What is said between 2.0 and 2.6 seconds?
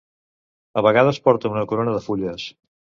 de fulles.